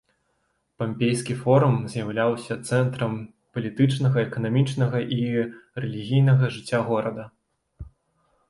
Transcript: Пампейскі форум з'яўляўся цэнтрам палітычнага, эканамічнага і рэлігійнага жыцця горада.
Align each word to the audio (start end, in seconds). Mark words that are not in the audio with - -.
Пампейскі 0.83 1.35
форум 1.41 1.75
з'яўляўся 1.95 2.57
цэнтрам 2.69 3.13
палітычнага, 3.57 4.17
эканамічнага 4.27 4.97
і 5.19 5.21
рэлігійнага 5.85 6.45
жыцця 6.57 6.79
горада. 6.89 7.23